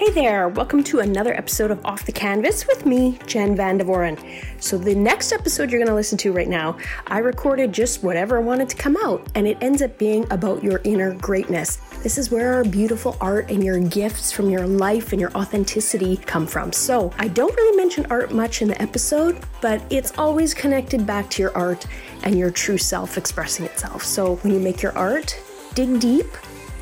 Hey 0.00 0.08
there, 0.12 0.48
welcome 0.48 0.82
to 0.84 1.00
another 1.00 1.34
episode 1.34 1.70
of 1.70 1.84
Off 1.84 2.06
the 2.06 2.10
Canvas 2.10 2.66
with 2.66 2.86
me, 2.86 3.18
Jen 3.26 3.54
Van 3.54 3.76
Devoren. 3.76 4.16
So, 4.58 4.78
the 4.78 4.94
next 4.94 5.30
episode 5.30 5.70
you're 5.70 5.78
going 5.78 5.90
to 5.90 5.94
listen 5.94 6.16
to 6.16 6.32
right 6.32 6.48
now, 6.48 6.78
I 7.08 7.18
recorded 7.18 7.70
just 7.74 8.02
whatever 8.02 8.38
I 8.38 8.40
wanted 8.40 8.70
to 8.70 8.76
come 8.76 8.96
out, 8.96 9.30
and 9.34 9.46
it 9.46 9.58
ends 9.60 9.82
up 9.82 9.98
being 9.98 10.26
about 10.32 10.64
your 10.64 10.80
inner 10.84 11.12
greatness. 11.16 11.76
This 12.02 12.16
is 12.16 12.30
where 12.30 12.54
our 12.54 12.64
beautiful 12.64 13.18
art 13.20 13.50
and 13.50 13.62
your 13.62 13.78
gifts 13.78 14.32
from 14.32 14.48
your 14.48 14.66
life 14.66 15.12
and 15.12 15.20
your 15.20 15.32
authenticity 15.32 16.16
come 16.16 16.46
from. 16.46 16.72
So, 16.72 17.12
I 17.18 17.28
don't 17.28 17.54
really 17.54 17.76
mention 17.76 18.06
art 18.08 18.32
much 18.32 18.62
in 18.62 18.68
the 18.68 18.80
episode, 18.80 19.44
but 19.60 19.82
it's 19.90 20.16
always 20.16 20.54
connected 20.54 21.06
back 21.06 21.28
to 21.28 21.42
your 21.42 21.54
art 21.54 21.86
and 22.22 22.38
your 22.38 22.50
true 22.50 22.78
self 22.78 23.18
expressing 23.18 23.66
itself. 23.66 24.02
So, 24.02 24.36
when 24.36 24.54
you 24.54 24.60
make 24.60 24.80
your 24.80 24.96
art, 24.96 25.38
dig 25.74 26.00
deep 26.00 26.24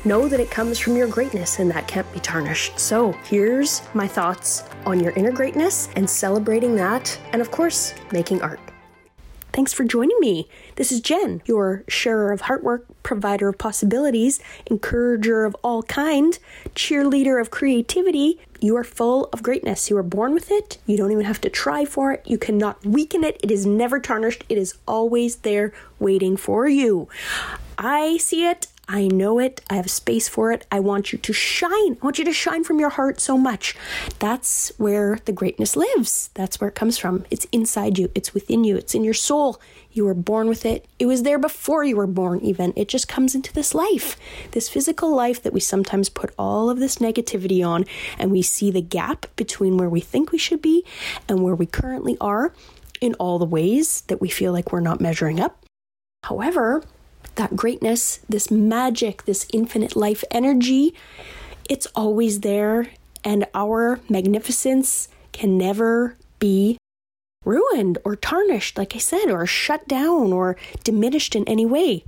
Know 0.05 0.29
that 0.29 0.39
it 0.39 0.49
comes 0.49 0.79
from 0.79 0.95
your 0.95 1.07
greatness 1.07 1.59
and 1.59 1.69
that 1.71 1.87
can't 1.87 2.11
be 2.13 2.21
tarnished. 2.21 2.79
So, 2.79 3.11
here's 3.25 3.81
my 3.93 4.07
thoughts 4.07 4.63
on 4.85 5.01
your 5.01 5.11
inner 5.13 5.31
greatness 5.31 5.89
and 5.97 6.09
celebrating 6.09 6.75
that, 6.77 7.19
and 7.33 7.41
of 7.41 7.51
course, 7.51 7.93
making 8.13 8.41
art. 8.41 8.61
Thanks 9.51 9.73
for 9.73 9.83
joining 9.83 10.17
me. 10.21 10.47
This 10.75 10.91
is 10.93 11.01
Jen, 11.01 11.41
your 11.45 11.83
sharer 11.89 12.31
of 12.31 12.43
heartwork, 12.43 12.83
provider 13.03 13.49
of 13.49 13.57
possibilities, 13.57 14.39
encourager 14.67 15.43
of 15.43 15.53
all 15.63 15.83
kind, 15.83 16.39
cheerleader 16.75 17.41
of 17.41 17.51
creativity. 17.51 18.39
You 18.61 18.77
are 18.77 18.85
full 18.85 19.25
of 19.33 19.43
greatness. 19.43 19.89
You 19.89 19.97
are 19.97 20.03
born 20.03 20.33
with 20.33 20.49
it. 20.49 20.77
You 20.85 20.95
don't 20.95 21.11
even 21.11 21.25
have 21.25 21.41
to 21.41 21.49
try 21.49 21.83
for 21.83 22.13
it. 22.13 22.23
You 22.25 22.37
cannot 22.37 22.85
weaken 22.85 23.25
it. 23.25 23.37
It 23.43 23.51
is 23.51 23.65
never 23.65 23.99
tarnished. 23.99 24.45
It 24.47 24.57
is 24.57 24.75
always 24.87 25.37
there 25.37 25.73
waiting 25.99 26.37
for 26.37 26.69
you. 26.69 27.09
I 27.77 28.15
see 28.17 28.45
it. 28.45 28.67
I 28.91 29.05
know 29.05 29.37
it. 29.37 29.61
I 29.69 29.75
have 29.75 29.89
space 29.91 30.27
for 30.27 30.51
it. 30.51 30.65
I 30.71 30.79
want 30.79 31.13
you 31.13 31.19
to 31.19 31.31
shine. 31.31 31.71
I 31.71 31.97
want 32.01 32.17
you 32.17 32.25
to 32.25 32.33
shine 32.33 32.63
from 32.63 32.79
your 32.79 32.89
heart 32.89 33.19
so 33.19 33.37
much. 33.37 33.75
That's 34.17 34.69
where 34.79 35.19
the 35.25 35.31
greatness 35.31 35.75
lives. 35.75 36.31
That's 36.33 36.59
where 36.59 36.69
it 36.69 36.75
comes 36.75 36.97
from. 36.97 37.23
It's 37.29 37.45
inside 37.51 37.99
you, 37.99 38.09
it's 38.15 38.33
within 38.33 38.63
you, 38.63 38.77
it's 38.77 38.95
in 38.95 39.03
your 39.03 39.13
soul. 39.13 39.61
You 39.91 40.05
were 40.05 40.15
born 40.15 40.49
with 40.49 40.65
it. 40.65 40.87
It 40.97 41.05
was 41.05 41.21
there 41.21 41.37
before 41.37 41.83
you 41.83 41.97
were 41.97 42.07
born, 42.07 42.41
even. 42.41 42.73
It 42.75 42.87
just 42.87 43.07
comes 43.07 43.35
into 43.35 43.53
this 43.53 43.75
life, 43.75 44.17
this 44.51 44.67
physical 44.67 45.13
life 45.15 45.43
that 45.43 45.53
we 45.53 45.59
sometimes 45.59 46.09
put 46.09 46.33
all 46.37 46.71
of 46.71 46.79
this 46.79 46.95
negativity 46.95 47.63
on, 47.65 47.85
and 48.17 48.31
we 48.31 48.41
see 48.41 48.71
the 48.71 48.81
gap 48.81 49.27
between 49.35 49.77
where 49.77 49.89
we 49.89 50.01
think 50.01 50.31
we 50.31 50.39
should 50.39 50.63
be 50.63 50.83
and 51.27 51.43
where 51.43 51.55
we 51.55 51.67
currently 51.67 52.17
are 52.19 52.53
in 53.01 53.13
all 53.15 53.37
the 53.37 53.45
ways 53.45 54.01
that 54.07 54.19
we 54.19 54.29
feel 54.29 54.51
like 54.51 54.71
we're 54.71 54.79
not 54.79 54.99
measuring 54.99 55.39
up. 55.39 55.63
However, 56.23 56.83
that 57.39 57.55
greatness, 57.55 58.19
this 58.27 58.51
magic, 58.51 59.23
this 59.23 59.47
infinite 59.53 59.95
life 59.95 60.25
energy, 60.29 60.93
it's 61.69 61.87
always 61.95 62.41
there, 62.41 62.87
and 63.23 63.47
our 63.55 64.01
magnificence 64.09 65.07
can 65.31 65.57
never 65.57 66.17
be 66.39 66.77
ruined 67.45 67.97
or 68.03 68.17
tarnished, 68.17 68.77
like 68.77 68.93
I 68.93 68.97
said, 68.97 69.27
or 69.29 69.45
shut 69.45 69.87
down 69.87 70.33
or 70.33 70.57
diminished 70.83 71.33
in 71.33 71.47
any 71.47 71.65
way. 71.65 72.03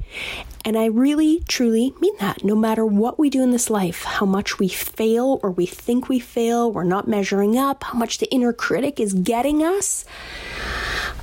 And 0.65 0.77
I 0.77 0.87
really, 0.87 1.41
truly 1.47 1.93
mean 2.01 2.15
that. 2.19 2.43
No 2.43 2.53
matter 2.53 2.85
what 2.85 3.17
we 3.17 3.29
do 3.29 3.41
in 3.41 3.51
this 3.51 3.69
life, 3.69 4.03
how 4.03 4.25
much 4.25 4.59
we 4.59 4.67
fail 4.67 5.39
or 5.41 5.49
we 5.51 5.65
think 5.65 6.09
we 6.09 6.19
fail, 6.19 6.69
we're 6.69 6.83
not 6.83 7.07
measuring 7.07 7.57
up, 7.57 7.85
how 7.85 7.97
much 7.97 8.17
the 8.17 8.29
inner 8.31 8.51
critic 8.51 8.99
is 8.99 9.13
getting 9.13 9.63
us. 9.63 10.03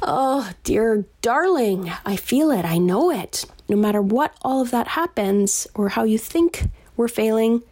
Oh, 0.01 0.51
dear 0.65 1.05
darling, 1.21 1.93
I 2.07 2.17
feel 2.17 2.51
it, 2.51 2.65
I 2.65 2.79
know 2.79 3.11
it 3.11 3.45
no 3.69 3.77
matter 3.77 4.01
what 4.01 4.35
all 4.43 4.61
of 4.61 4.71
that 4.71 4.89
happens 4.89 5.67
or 5.75 5.91
how 5.91 6.05
you 6.05 6.19
think 6.19 6.69
we're 6.97 7.09
failing, 7.09 7.63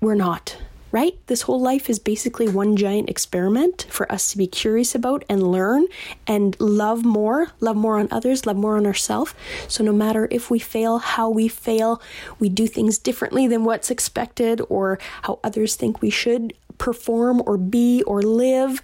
we're 0.00 0.14
not, 0.14 0.56
right? 0.92 1.18
This 1.26 1.42
whole 1.42 1.60
life 1.60 1.88
is 1.88 1.98
basically 1.98 2.48
one 2.48 2.76
giant 2.76 3.08
experiment 3.08 3.86
for 3.88 4.10
us 4.12 4.30
to 4.30 4.38
be 4.38 4.46
curious 4.46 4.94
about 4.94 5.24
and 5.28 5.42
learn 5.42 5.86
and 6.26 6.58
love 6.60 7.04
more, 7.04 7.48
love 7.60 7.76
more 7.76 7.98
on 7.98 8.08
others, 8.10 8.46
love 8.46 8.56
more 8.56 8.76
on 8.76 8.86
ourselves. 8.86 9.34
So, 9.66 9.82
no 9.82 9.92
matter 9.92 10.28
if 10.30 10.50
we 10.50 10.58
fail, 10.58 10.98
how 10.98 11.30
we 11.30 11.48
fail, 11.48 12.00
we 12.38 12.48
do 12.48 12.66
things 12.66 12.98
differently 12.98 13.46
than 13.48 13.64
what's 13.64 13.90
expected 13.90 14.60
or 14.68 14.98
how 15.22 15.40
others 15.42 15.76
think 15.76 16.00
we 16.00 16.10
should 16.10 16.52
perform 16.76 17.42
or 17.44 17.56
be 17.56 18.02
or 18.04 18.22
live, 18.22 18.82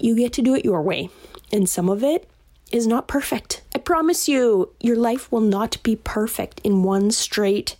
you 0.00 0.16
get 0.16 0.32
to 0.34 0.42
do 0.42 0.54
it 0.54 0.64
your 0.64 0.80
way. 0.82 1.10
And 1.52 1.68
some 1.68 1.88
of 1.88 2.02
it 2.02 2.28
is 2.72 2.86
not 2.86 3.08
perfect. 3.08 3.62
I 3.74 3.78
promise 3.78 4.28
you, 4.28 4.70
your 4.80 4.96
life 4.96 5.30
will 5.32 5.40
not 5.40 5.82
be 5.82 5.96
perfect 5.96 6.60
in 6.64 6.82
one 6.82 7.10
straight, 7.10 7.76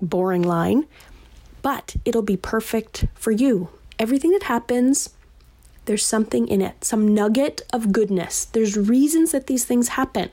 boring 0.00 0.42
line, 0.42 0.86
but 1.62 1.96
it'll 2.04 2.22
be 2.22 2.36
perfect 2.36 3.06
for 3.14 3.30
you. 3.30 3.68
Everything 3.98 4.32
that 4.32 4.44
happens, 4.44 5.10
there's 5.84 6.04
something 6.04 6.48
in 6.48 6.60
it, 6.60 6.84
some 6.84 7.14
nugget 7.14 7.62
of 7.72 7.92
goodness. 7.92 8.44
There's 8.46 8.76
reasons 8.76 9.32
that 9.32 9.46
these 9.46 9.64
things 9.64 9.88
happen. 9.88 10.30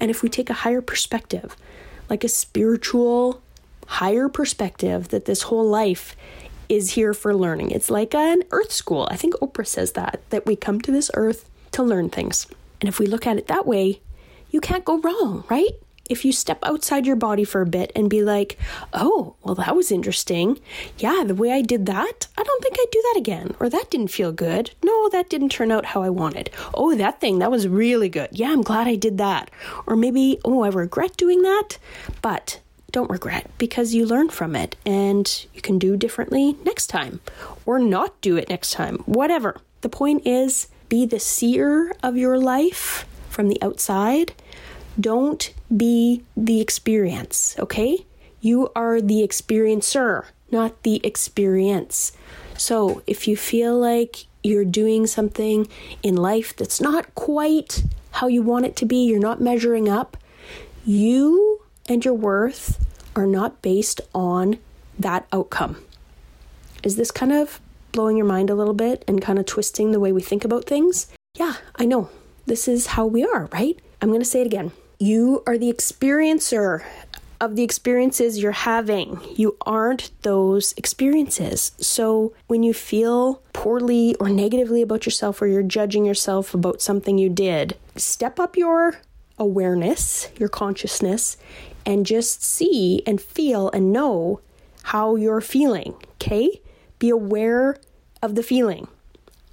And 0.00 0.10
if 0.10 0.22
we 0.22 0.28
take 0.28 0.48
a 0.48 0.54
higher 0.64 0.80
perspective, 0.80 1.56
like 2.08 2.24
a 2.24 2.28
spiritual, 2.28 3.42
higher 3.86 4.28
perspective, 4.28 5.08
that 5.08 5.26
this 5.26 5.42
whole 5.42 5.68
life 5.68 6.16
is 6.68 6.92
here 6.92 7.14
for 7.14 7.34
learning. 7.34 7.70
It's 7.70 7.90
like 7.90 8.14
an 8.14 8.42
earth 8.50 8.72
school. 8.72 9.08
I 9.10 9.16
think 9.16 9.34
Oprah 9.36 9.66
says 9.66 9.92
that, 9.92 10.20
that 10.30 10.46
we 10.46 10.56
come 10.56 10.80
to 10.82 10.92
this 10.92 11.10
earth 11.14 11.48
to 11.72 11.82
learn 11.82 12.10
things. 12.10 12.46
And 12.80 12.88
if 12.88 12.98
we 12.98 13.06
look 13.06 13.26
at 13.26 13.36
it 13.36 13.46
that 13.48 13.66
way, 13.66 14.00
you 14.50 14.60
can't 14.60 14.84
go 14.84 14.98
wrong, 15.00 15.44
right? 15.48 15.72
If 16.08 16.24
you 16.24 16.32
step 16.32 16.58
outside 16.62 17.04
your 17.04 17.16
body 17.16 17.44
for 17.44 17.60
a 17.60 17.66
bit 17.66 17.92
and 17.94 18.08
be 18.08 18.22
like, 18.22 18.58
oh, 18.94 19.36
well, 19.42 19.54
that 19.56 19.76
was 19.76 19.92
interesting. 19.92 20.58
Yeah, 20.96 21.22
the 21.26 21.34
way 21.34 21.52
I 21.52 21.60
did 21.60 21.84
that, 21.84 22.28
I 22.38 22.42
don't 22.42 22.62
think 22.62 22.76
I'd 22.78 22.90
do 22.90 23.02
that 23.02 23.18
again. 23.18 23.54
Or 23.60 23.68
that 23.68 23.90
didn't 23.90 24.08
feel 24.08 24.32
good. 24.32 24.70
No, 24.82 25.10
that 25.10 25.28
didn't 25.28 25.50
turn 25.50 25.70
out 25.70 25.84
how 25.84 26.02
I 26.02 26.08
wanted. 26.08 26.50
Oh, 26.72 26.94
that 26.94 27.20
thing, 27.20 27.40
that 27.40 27.50
was 27.50 27.68
really 27.68 28.08
good. 28.08 28.30
Yeah, 28.32 28.52
I'm 28.52 28.62
glad 28.62 28.88
I 28.88 28.94
did 28.94 29.18
that. 29.18 29.50
Or 29.86 29.96
maybe, 29.96 30.40
oh, 30.46 30.62
I 30.62 30.68
regret 30.68 31.16
doing 31.18 31.42
that. 31.42 31.76
But 32.22 32.60
don't 32.90 33.10
regret 33.10 33.50
because 33.58 33.92
you 33.92 34.06
learn 34.06 34.30
from 34.30 34.56
it 34.56 34.76
and 34.86 35.46
you 35.52 35.60
can 35.60 35.78
do 35.78 35.94
differently 35.94 36.56
next 36.64 36.86
time 36.86 37.20
or 37.66 37.78
not 37.78 38.18
do 38.22 38.38
it 38.38 38.48
next 38.48 38.72
time. 38.72 38.96
Whatever. 39.04 39.60
The 39.82 39.90
point 39.90 40.26
is, 40.26 40.68
be 40.88 41.06
the 41.06 41.20
seer 41.20 41.92
of 42.02 42.16
your 42.16 42.38
life 42.38 43.06
from 43.28 43.48
the 43.48 43.60
outside. 43.62 44.32
Don't 44.98 45.52
be 45.74 46.22
the 46.36 46.60
experience, 46.60 47.56
okay? 47.58 48.04
You 48.40 48.70
are 48.74 49.00
the 49.00 49.26
experiencer, 49.26 50.24
not 50.50 50.82
the 50.82 51.00
experience. 51.04 52.12
So 52.56 53.02
if 53.06 53.28
you 53.28 53.36
feel 53.36 53.78
like 53.78 54.26
you're 54.42 54.64
doing 54.64 55.06
something 55.06 55.68
in 56.02 56.16
life 56.16 56.56
that's 56.56 56.80
not 56.80 57.14
quite 57.14 57.84
how 58.12 58.26
you 58.26 58.42
want 58.42 58.66
it 58.66 58.76
to 58.76 58.86
be, 58.86 59.04
you're 59.04 59.20
not 59.20 59.40
measuring 59.40 59.88
up, 59.88 60.16
you 60.84 61.60
and 61.88 62.04
your 62.04 62.14
worth 62.14 62.84
are 63.14 63.26
not 63.26 63.62
based 63.62 64.00
on 64.14 64.58
that 64.98 65.26
outcome. 65.32 65.76
Is 66.82 66.96
this 66.96 67.10
kind 67.10 67.32
of 67.32 67.60
blowing 67.92 68.16
your 68.16 68.26
mind 68.26 68.50
a 68.50 68.54
little 68.54 68.74
bit 68.74 69.04
and 69.08 69.22
kind 69.22 69.38
of 69.38 69.46
twisting 69.46 69.92
the 69.92 70.00
way 70.00 70.12
we 70.12 70.22
think 70.22 70.44
about 70.44 70.64
things? 70.64 71.08
Yeah, 71.34 71.54
I 71.76 71.84
know. 71.84 72.10
This 72.46 72.68
is 72.68 72.88
how 72.88 73.06
we 73.06 73.24
are, 73.24 73.48
right? 73.52 73.78
I'm 74.00 74.08
going 74.08 74.20
to 74.20 74.26
say 74.26 74.40
it 74.40 74.46
again. 74.46 74.72
You 74.98 75.42
are 75.46 75.58
the 75.58 75.72
experiencer 75.72 76.84
of 77.40 77.56
the 77.56 77.62
experiences 77.62 78.42
you're 78.42 78.52
having. 78.52 79.20
You 79.36 79.56
aren't 79.64 80.10
those 80.22 80.74
experiences. 80.76 81.72
So 81.78 82.32
when 82.46 82.62
you 82.62 82.74
feel 82.74 83.42
poorly 83.52 84.16
or 84.16 84.28
negatively 84.28 84.82
about 84.82 85.06
yourself 85.06 85.40
or 85.40 85.46
you're 85.46 85.62
judging 85.62 86.04
yourself 86.04 86.54
about 86.54 86.82
something 86.82 87.18
you 87.18 87.28
did, 87.28 87.76
step 87.96 88.40
up 88.40 88.56
your 88.56 89.00
awareness, 89.38 90.28
your 90.36 90.48
consciousness, 90.48 91.36
and 91.86 92.04
just 92.04 92.42
see 92.42 93.02
and 93.06 93.20
feel 93.20 93.70
and 93.70 93.92
know 93.92 94.40
how 94.84 95.14
you're 95.14 95.40
feeling, 95.40 95.94
okay? 96.14 96.60
Be 96.98 97.10
aware 97.10 97.76
of 98.22 98.34
the 98.34 98.42
feeling. 98.42 98.88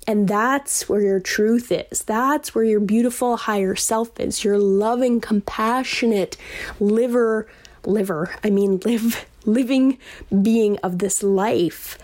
And 0.08 0.28
that's 0.28 0.88
where 0.88 1.02
your 1.02 1.20
truth 1.20 1.72
is. 1.72 2.04
That's 2.04 2.54
where 2.54 2.64
your 2.64 2.80
beautiful 2.80 3.38
higher 3.38 3.76
self 3.76 4.20
is. 4.20 4.44
Your 4.44 4.60
loving, 4.60 5.20
compassionate 5.20 6.38
liver, 6.80 7.48
liver, 7.86 8.36
I 8.44 8.52
mean, 8.52 8.80
live, 8.86 9.26
living 9.46 9.98
being 10.42 10.78
of 10.80 11.00
this 11.00 11.24
life. 11.24 11.98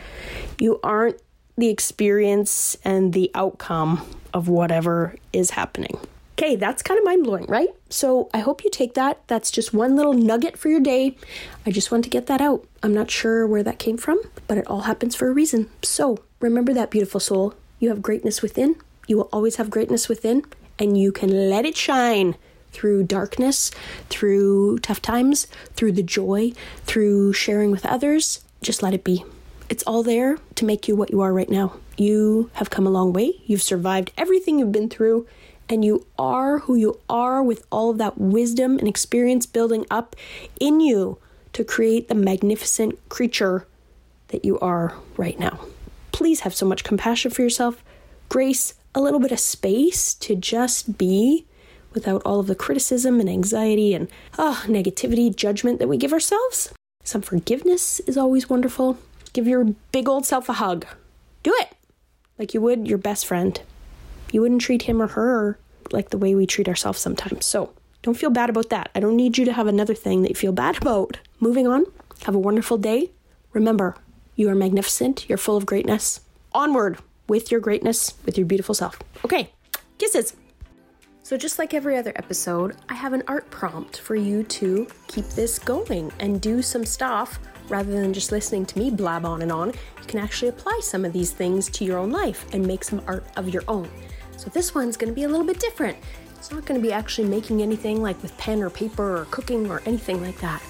You 0.59 0.79
aren't 0.83 1.21
the 1.57 1.69
experience 1.69 2.75
and 2.83 3.13
the 3.13 3.29
outcome 3.35 4.05
of 4.33 4.47
whatever 4.47 5.15
is 5.31 5.51
happening. 5.51 5.99
Okay, 6.41 6.55
that's 6.55 6.81
kind 6.81 6.97
of 6.97 7.05
mind 7.05 7.23
blowing, 7.23 7.45
right? 7.45 7.69
So 7.91 8.27
I 8.33 8.39
hope 8.39 8.63
you 8.63 8.71
take 8.71 8.95
that. 8.95 9.21
That's 9.27 9.51
just 9.51 9.75
one 9.75 9.95
little 9.95 10.13
nugget 10.13 10.57
for 10.57 10.69
your 10.69 10.79
day. 10.79 11.15
I 11.67 11.71
just 11.71 11.91
want 11.91 12.03
to 12.05 12.09
get 12.09 12.25
that 12.25 12.41
out. 12.41 12.67
I'm 12.81 12.95
not 12.95 13.11
sure 13.11 13.45
where 13.45 13.61
that 13.61 13.77
came 13.77 13.95
from, 13.95 14.19
but 14.47 14.57
it 14.57 14.65
all 14.65 14.81
happens 14.81 15.15
for 15.15 15.29
a 15.29 15.33
reason. 15.33 15.69
So 15.83 16.17
remember 16.39 16.73
that, 16.73 16.89
beautiful 16.89 17.19
soul. 17.19 17.53
You 17.77 17.89
have 17.89 18.01
greatness 18.01 18.41
within. 18.41 18.75
You 19.05 19.17
will 19.17 19.29
always 19.31 19.57
have 19.57 19.69
greatness 19.69 20.09
within, 20.09 20.43
and 20.79 20.97
you 20.97 21.11
can 21.11 21.47
let 21.47 21.63
it 21.63 21.77
shine 21.77 22.35
through 22.71 23.03
darkness, 23.03 23.69
through 24.09 24.79
tough 24.79 24.99
times, 24.99 25.45
through 25.75 25.91
the 25.91 26.01
joy, 26.01 26.53
through 26.85 27.33
sharing 27.33 27.69
with 27.69 27.85
others. 27.85 28.43
Just 28.63 28.81
let 28.81 28.95
it 28.95 29.03
be. 29.03 29.23
It's 29.69 29.83
all 29.83 30.01
there 30.01 30.39
to 30.55 30.65
make 30.65 30.88
you 30.88 30.95
what 30.95 31.11
you 31.11 31.21
are 31.21 31.33
right 31.33 31.51
now. 31.51 31.73
You 31.97 32.49
have 32.53 32.71
come 32.71 32.88
a 32.88 32.91
long 32.91 33.13
way. 33.13 33.35
You've 33.45 33.61
survived 33.61 34.11
everything 34.17 34.57
you've 34.57 34.71
been 34.71 34.89
through, 34.89 35.27
and 35.71 35.85
you 35.85 36.06
are 36.19 36.59
who 36.59 36.75
you 36.75 37.00
are 37.09 37.41
with 37.41 37.65
all 37.71 37.89
of 37.89 37.97
that 37.97 38.18
wisdom 38.18 38.77
and 38.77 38.89
experience 38.89 39.45
building 39.45 39.85
up 39.89 40.18
in 40.59 40.81
you 40.81 41.18
to 41.53 41.63
create 41.63 42.09
the 42.09 42.15
magnificent 42.15 43.00
creature 43.07 43.65
that 44.27 44.44
you 44.44 44.59
are 44.59 44.95
right 45.15 45.39
now. 45.39 45.62
Please 46.12 46.41
have 46.41 46.53
so 46.53 46.65
much 46.65 46.83
compassion 46.83 47.31
for 47.31 47.41
yourself, 47.41 47.81
grace, 48.27 48.73
a 48.94 49.00
little 49.00 49.19
bit 49.21 49.31
of 49.31 49.39
space 49.39 50.13
to 50.15 50.35
just 50.35 50.97
be 50.97 51.45
without 51.94 52.21
all 52.25 52.41
of 52.41 52.47
the 52.47 52.56
criticism 52.56 53.21
and 53.21 53.29
anxiety 53.29 53.94
and 53.94 54.09
oh, 54.38 54.63
negativity, 54.67 55.33
judgment 55.33 55.79
that 55.79 55.88
we 55.88 55.95
give 55.95 56.12
ourselves. 56.12 56.74
Some 57.06 57.21
forgiveness 57.21 58.01
is 58.01 58.17
always 58.17 58.50
wonderful. 58.50 58.97
Give 59.31 59.47
your 59.47 59.63
big 59.94 60.09
old 60.09 60.25
self 60.25 60.50
a 60.50 60.53
hug. 60.53 60.85
Do 61.44 61.53
it 61.59 61.69
like 62.38 62.53
you 62.53 62.59
would 62.59 62.89
your 62.89 62.97
best 62.97 63.25
friend. 63.25 63.62
You 64.31 64.42
wouldn't 64.42 64.62
treat 64.62 64.83
him 64.83 65.01
or 65.01 65.07
her 65.07 65.60
like 65.92 66.10
the 66.10 66.18
way 66.18 66.36
we 66.36 66.45
treat 66.45 66.68
ourselves 66.68 67.00
sometimes. 67.00 67.45
So 67.45 67.74
don't 68.01 68.18
feel 68.18 68.30
bad 68.30 68.50
about 68.50 68.69
that. 68.69 68.89
I 68.95 69.00
don't 69.00 69.16
need 69.16 69.38
you 69.38 69.45
to 69.45 69.54
have 69.54 69.68
another 69.68 69.94
thing 69.94 70.22
that 70.22 70.30
you 70.30 70.36
feel 70.36 70.51
bad 70.51 70.78
about. 70.81 71.19
Moving 71.39 71.68
on, 71.68 71.86
have 72.24 72.36
a 72.36 72.39
wonderful 72.39 72.78
day. 72.78 73.12
Remember, 73.54 73.95
you 74.36 74.50
are 74.50 74.56
magnificent, 74.56 75.28
you're 75.30 75.38
full 75.38 75.57
of 75.57 75.66
greatness. 75.66 76.22
Onward 76.54 76.98
with 77.28 77.51
your 77.51 77.60
greatness, 77.60 78.13
with 78.25 78.38
your 78.38 78.48
beautiful 78.48 78.75
self. 78.75 79.00
Okay, 79.24 79.51
kisses. 79.98 80.36
So, 81.24 81.38
just 81.38 81.60
like 81.60 81.74
every 81.74 81.95
other 81.95 82.12
episode, 82.16 82.75
I 82.89 82.95
have 82.95 83.13
an 83.13 83.24
art 83.27 83.50
prompt 83.51 84.00
for 84.00 84.16
you 84.16 84.44
to 84.44 84.88
keep 85.07 85.25
this 85.30 85.60
going 85.60 86.12
and 86.19 86.42
do 86.42 86.62
some 86.62 86.86
stuff 86.86 87.39
rather 87.69 87.92
than 87.92 88.13
just 88.13 88.31
listening 88.31 88.66
to 88.66 88.80
me 88.80 88.89
blab 88.89 89.25
on 89.25 89.42
and 89.42 89.51
on. 89.51 89.69
You 89.69 90.07
can 90.07 90.19
actually 90.19 90.50
apply 90.50 90.80
some 90.81 91.06
of 91.06 91.13
these 91.13 91.31
things 91.31 91.69
to 91.69 91.86
your 91.86 92.00
own 92.00 92.12
life 92.12 92.45
and 92.54 92.66
make 92.66 92.84
some 92.84 93.01
art 93.07 93.25
of 93.38 93.50
your 93.50 93.63
own. 93.68 93.89
So, 94.41 94.49
this 94.49 94.73
one's 94.73 94.97
gonna 94.97 95.11
be 95.11 95.25
a 95.25 95.29
little 95.29 95.45
bit 95.45 95.59
different. 95.59 95.95
It's 96.35 96.51
not 96.51 96.65
gonna 96.65 96.79
be 96.79 96.91
actually 96.91 97.27
making 97.27 97.61
anything 97.61 98.01
like 98.01 98.19
with 98.23 98.35
pen 98.39 98.63
or 98.63 98.71
paper 98.71 99.17
or 99.17 99.25
cooking 99.25 99.69
or 99.69 99.83
anything 99.85 100.19
like 100.19 100.39
that. 100.41 100.63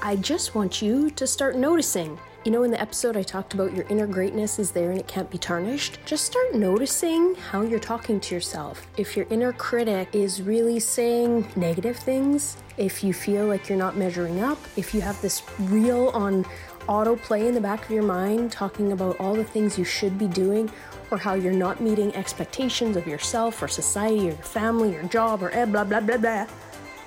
I 0.00 0.14
just 0.14 0.54
want 0.54 0.80
you 0.80 1.10
to 1.10 1.26
start 1.26 1.56
noticing 1.56 2.16
you 2.44 2.52
know, 2.52 2.62
in 2.62 2.70
the 2.70 2.80
episode 2.80 3.16
I 3.16 3.22
talked 3.22 3.54
about 3.54 3.74
your 3.74 3.84
inner 3.88 4.06
greatness 4.06 4.58
is 4.58 4.70
there 4.70 4.90
and 4.90 5.00
it 5.00 5.08
can't 5.08 5.28
be 5.28 5.38
tarnished. 5.38 5.98
Just 6.06 6.24
start 6.24 6.54
noticing 6.54 7.34
how 7.34 7.62
you're 7.62 7.80
talking 7.80 8.20
to 8.20 8.34
yourself. 8.34 8.86
If 8.96 9.16
your 9.16 9.26
inner 9.28 9.52
critic 9.52 10.08
is 10.12 10.40
really 10.40 10.78
saying 10.78 11.48
negative 11.56 11.96
things, 11.96 12.56
if 12.76 13.02
you 13.02 13.12
feel 13.12 13.46
like 13.46 13.68
you're 13.68 13.76
not 13.76 13.96
measuring 13.96 14.40
up, 14.40 14.58
if 14.76 14.94
you 14.94 15.00
have 15.00 15.20
this 15.20 15.42
reel 15.58 16.08
on 16.14 16.44
autoplay 16.88 17.48
in 17.48 17.54
the 17.54 17.60
back 17.60 17.84
of 17.84 17.90
your 17.90 18.04
mind 18.04 18.50
talking 18.52 18.92
about 18.92 19.18
all 19.20 19.34
the 19.34 19.44
things 19.44 19.76
you 19.76 19.84
should 19.84 20.16
be 20.16 20.28
doing 20.28 20.70
or 21.10 21.18
how 21.18 21.34
you're 21.34 21.52
not 21.52 21.80
meeting 21.80 22.14
expectations 22.14 22.96
of 22.96 23.06
yourself 23.06 23.60
or 23.62 23.68
society 23.68 24.20
or 24.20 24.32
your 24.32 24.36
family 24.36 24.96
or 24.96 25.02
job 25.04 25.42
or 25.42 25.50
eh, 25.50 25.64
blah 25.64 25.84
blah 25.84 26.00
blah 26.00 26.16
blah, 26.16 26.46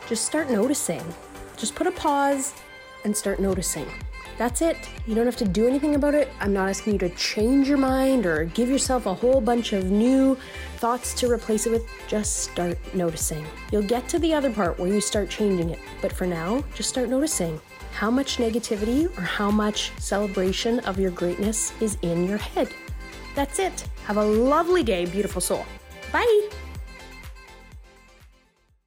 just 0.07 0.25
start 0.25 0.49
noticing. 0.49 1.03
Just 1.55 1.73
put 1.73 1.87
a 1.87 1.91
pause 1.91 2.53
and 3.05 3.15
start 3.15 3.39
noticing. 3.39 3.87
That's 4.41 4.63
it. 4.63 4.89
You 5.05 5.13
don't 5.13 5.27
have 5.27 5.35
to 5.35 5.47
do 5.47 5.67
anything 5.67 5.93
about 5.93 6.15
it. 6.15 6.27
I'm 6.39 6.51
not 6.51 6.67
asking 6.67 6.93
you 6.93 6.99
to 7.07 7.09
change 7.09 7.67
your 7.69 7.77
mind 7.77 8.25
or 8.25 8.45
give 8.45 8.69
yourself 8.69 9.05
a 9.05 9.13
whole 9.13 9.39
bunch 9.39 9.71
of 9.71 9.91
new 9.91 10.35
thoughts 10.77 11.13
to 11.19 11.31
replace 11.31 11.67
it 11.67 11.69
with. 11.69 11.87
Just 12.07 12.37
start 12.37 12.79
noticing. 12.95 13.45
You'll 13.71 13.83
get 13.83 14.09
to 14.09 14.17
the 14.17 14.33
other 14.33 14.51
part 14.51 14.79
where 14.79 14.91
you 14.91 14.99
start 14.99 15.29
changing 15.29 15.69
it. 15.69 15.77
But 16.01 16.11
for 16.11 16.25
now, 16.25 16.63
just 16.73 16.89
start 16.89 17.07
noticing 17.07 17.61
how 17.93 18.09
much 18.09 18.37
negativity 18.37 19.15
or 19.15 19.21
how 19.21 19.51
much 19.51 19.91
celebration 19.99 20.79
of 20.87 20.99
your 20.99 21.11
greatness 21.11 21.79
is 21.79 21.99
in 22.01 22.27
your 22.27 22.39
head. 22.39 22.73
That's 23.35 23.59
it. 23.59 23.87
Have 24.05 24.17
a 24.17 24.25
lovely 24.25 24.81
day, 24.81 25.05
beautiful 25.05 25.41
soul. 25.41 25.67
Bye. 26.11 26.49